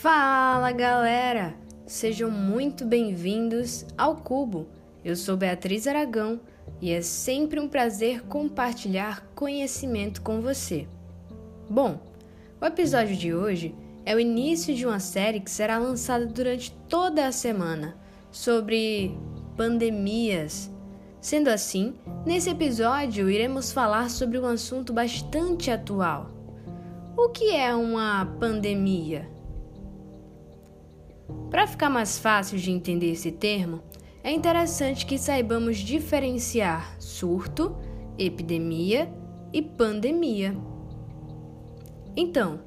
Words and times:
Fala 0.00 0.72
galera! 0.72 1.54
Sejam 1.86 2.30
muito 2.30 2.84
bem-vindos 2.84 3.86
ao 3.96 4.16
Cubo. 4.16 4.68
Eu 5.02 5.16
sou 5.16 5.38
Beatriz 5.38 5.86
Aragão 5.86 6.38
e 6.82 6.92
é 6.92 7.00
sempre 7.00 7.58
um 7.58 7.66
prazer 7.66 8.20
compartilhar 8.26 9.26
conhecimento 9.34 10.20
com 10.20 10.42
você. 10.42 10.86
Bom, 11.68 11.98
o 12.60 12.66
episódio 12.66 13.16
de 13.16 13.32
hoje 13.34 13.74
é 14.04 14.14
o 14.14 14.20
início 14.20 14.74
de 14.74 14.84
uma 14.84 15.00
série 15.00 15.40
que 15.40 15.50
será 15.50 15.78
lançada 15.78 16.26
durante 16.26 16.72
toda 16.88 17.26
a 17.26 17.32
semana 17.32 17.96
sobre 18.30 19.18
pandemias. 19.56 20.70
Sendo 21.22 21.48
assim, 21.48 21.94
nesse 22.26 22.50
episódio 22.50 23.30
iremos 23.30 23.72
falar 23.72 24.10
sobre 24.10 24.38
um 24.38 24.44
assunto 24.44 24.92
bastante 24.92 25.70
atual. 25.70 26.30
O 27.16 27.30
que 27.30 27.50
é 27.50 27.74
uma 27.74 28.26
pandemia? 28.38 29.35
Para 31.50 31.66
ficar 31.66 31.90
mais 31.90 32.18
fácil 32.18 32.58
de 32.58 32.70
entender 32.70 33.12
esse 33.12 33.32
termo, 33.32 33.82
é 34.22 34.32
interessante 34.32 35.06
que 35.06 35.18
saibamos 35.18 35.78
diferenciar 35.78 36.96
surto, 37.00 37.76
epidemia 38.18 39.12
e 39.52 39.62
pandemia. 39.62 40.56
Então, 42.16 42.60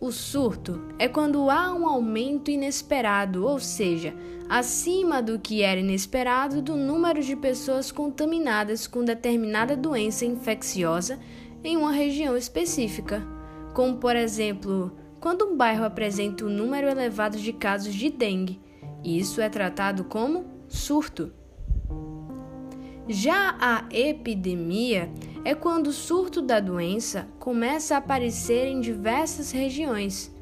o 0.00 0.10
surto 0.10 0.82
é 0.98 1.08
quando 1.08 1.48
há 1.48 1.72
um 1.72 1.86
aumento 1.86 2.50
inesperado, 2.50 3.46
ou 3.46 3.58
seja, 3.58 4.14
acima 4.48 5.22
do 5.22 5.38
que 5.38 5.62
era 5.62 5.80
inesperado, 5.80 6.60
do 6.60 6.76
número 6.76 7.22
de 7.22 7.36
pessoas 7.36 7.92
contaminadas 7.92 8.86
com 8.86 9.04
determinada 9.04 9.76
doença 9.76 10.24
infecciosa 10.24 11.18
em 11.64 11.76
uma 11.76 11.92
região 11.92 12.36
específica, 12.36 13.22
como 13.74 13.96
por 13.96 14.16
exemplo 14.16 14.92
quando 15.22 15.44
um 15.44 15.56
bairro 15.56 15.84
apresenta 15.84 16.44
um 16.44 16.48
número 16.48 16.88
elevado 16.88 17.38
de 17.38 17.52
casos 17.52 17.94
de 17.94 18.10
dengue. 18.10 18.60
Isso 19.04 19.40
é 19.40 19.48
tratado 19.48 20.02
como 20.02 20.44
surto. 20.66 21.32
Já 23.06 23.56
a 23.60 23.84
epidemia 23.92 25.08
é 25.44 25.54
quando 25.54 25.86
o 25.86 25.92
surto 25.92 26.42
da 26.42 26.58
doença 26.58 27.28
começa 27.38 27.94
a 27.94 27.98
aparecer 27.98 28.66
em 28.66 28.80
diversas 28.80 29.52
regiões, 29.52 30.34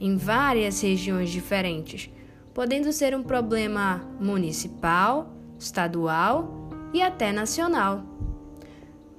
em 0.00 0.16
várias 0.16 0.80
regiões 0.80 1.30
diferentes, 1.30 2.10
podendo 2.52 2.92
ser 2.92 3.14
um 3.14 3.22
problema 3.22 4.04
municipal, 4.18 5.36
estadual 5.56 6.68
e 6.92 7.00
até 7.00 7.30
nacional. 7.30 8.02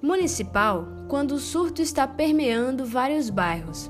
Municipal, 0.01 0.85
quando 1.07 1.31
o 1.31 1.39
surto 1.39 1.81
está 1.81 2.05
permeando 2.05 2.85
vários 2.85 3.29
bairros 3.29 3.89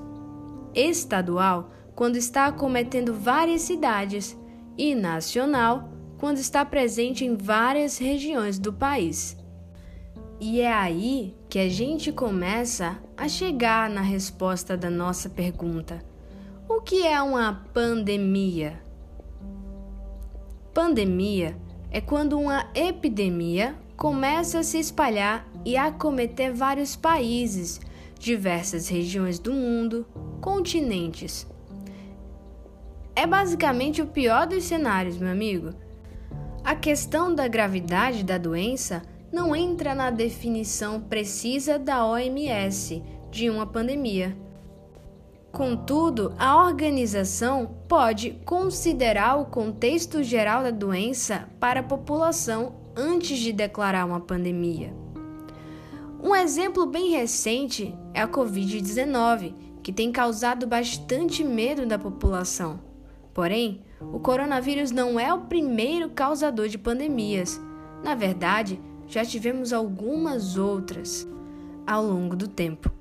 estadual, 0.78 1.72
quando 1.96 2.16
está 2.16 2.46
acometendo 2.46 3.14
várias 3.14 3.62
cidades, 3.64 4.38
e 4.78 4.94
nacional, 4.94 5.90
quando 6.20 6.38
está 6.38 6.64
presente 6.64 7.26
em 7.26 7.36
várias 7.36 7.98
regiões 7.98 8.60
do 8.60 8.72
país. 8.72 9.36
E 10.40 10.62
é 10.62 10.72
aí 10.72 11.36
que 11.50 11.58
a 11.58 11.68
gente 11.68 12.12
começa 12.12 13.02
a 13.16 13.28
chegar 13.28 13.90
na 13.90 14.02
resposta 14.02 14.78
da 14.78 14.90
nossa 14.90 15.30
pergunta: 15.30 16.04
o 16.70 16.82
que 16.82 17.06
é 17.08 17.20
uma 17.22 17.66
pandemia? 17.74 18.80
Pandemia 20.74 21.58
é 21.90 22.00
quando 22.00 22.40
uma 22.40 22.68
epidemia 22.76 23.76
começa 23.96 24.60
a 24.60 24.64
se 24.64 24.78
espalhar 24.78 25.48
e 25.66 25.76
acometer 25.76 26.54
vários 26.54 26.96
países, 26.96 27.82
diversas 28.18 28.88
regiões 28.88 29.40
do 29.40 29.54
mundo, 29.54 30.06
continentes. 30.42 31.48
É 33.16 33.26
basicamente 33.26 34.02
o 34.02 34.08
pior 34.08 34.46
dos 34.46 34.64
cenários, 34.64 35.18
meu 35.18 35.32
amigo. 35.32 35.74
A 36.64 36.76
questão 36.76 37.34
da 37.34 37.48
gravidade 37.48 38.24
da 38.24 38.38
doença 38.38 39.02
não 39.32 39.56
entra 39.56 39.96
na 39.96 40.10
definição 40.10 41.02
precisa 41.02 41.80
da 41.80 42.06
OMS 42.06 43.04
de 43.32 43.50
uma 43.50 43.66
pandemia. 43.66 44.38
Contudo, 45.52 46.34
a 46.38 46.64
organização 46.64 47.78
pode 47.88 48.32
considerar 48.46 49.38
o 49.38 49.46
contexto 49.46 50.22
geral 50.22 50.62
da 50.62 50.72
doença 50.72 51.50
para 51.60 51.80
a 51.80 51.84
população 51.84 52.76
antes 52.96 53.40
de 53.40 53.52
declarar 53.52 54.06
uma 54.06 54.20
pandemia. 54.20 54.94
Um 56.28 56.36
exemplo 56.36 56.86
bem 56.86 57.12
recente 57.12 57.98
é 58.14 58.22
a 58.22 58.28
Covid-19, 58.28 59.54
que 59.82 59.94
tem 59.94 60.12
causado 60.12 60.68
bastante 60.68 61.42
medo 61.42 61.86
da 61.86 61.98
população. 61.98 62.82
Porém, 63.34 63.82
o 64.02 64.20
coronavírus 64.20 64.92
não 64.92 65.18
é 65.18 65.34
o 65.34 65.46
primeiro 65.46 66.10
causador 66.10 66.68
de 66.68 66.78
pandemias. 66.78 67.58
Na 68.04 68.14
verdade, 68.14 68.78
já 69.08 69.24
tivemos 69.24 69.72
algumas 69.72 70.58
outras 70.58 71.26
ao 71.88 72.04
longo 72.04 72.36
do 72.36 72.50
tempo. 72.50 72.92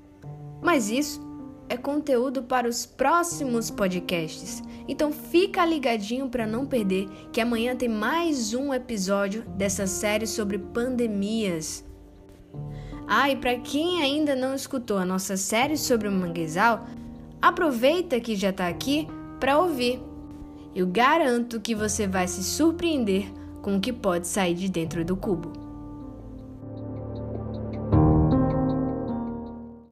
Mas 0.61 0.89
isso 0.89 1.19
é 1.67 1.75
conteúdo 1.75 2.43
para 2.43 2.65
os 2.65 2.85
próximos 2.85 3.69
podcasts. 3.69 4.63
Então 4.87 5.11
fica 5.11 5.65
ligadinho 5.65 6.29
para 6.29 6.47
não 6.47 6.65
perder 6.65 7.09
que 7.33 7.41
amanhã 7.41 7.75
tem 7.75 7.89
mais 7.89 8.53
um 8.53 8.73
episódio 8.73 9.41
dessa 9.49 9.85
série 9.85 10.25
sobre 10.25 10.57
pandemias. 10.57 11.85
Ah, 13.07 13.29
e 13.29 13.37
para 13.37 13.57
quem 13.57 14.01
ainda 14.01 14.35
não 14.35 14.53
escutou 14.53 14.97
a 14.97 15.05
nossa 15.05 15.37
série 15.37 15.77
sobre 15.77 16.09
o 16.09 16.11
manguezal, 16.11 16.85
aproveita 17.41 18.19
que 18.19 18.35
já 18.35 18.49
está 18.49 18.67
aqui 18.67 19.07
para 19.39 19.57
ouvir. 19.57 20.01
Eu 20.75 20.85
garanto 20.87 21.61
que 21.61 21.73
você 21.73 22.05
vai 22.05 22.27
se 22.27 22.43
surpreender 22.43 23.31
com 23.61 23.77
o 23.77 23.79
que 23.79 23.93
pode 23.93 24.27
sair 24.27 24.53
de 24.53 24.69
dentro 24.69 25.05
do 25.05 25.15
cubo. 25.15 25.66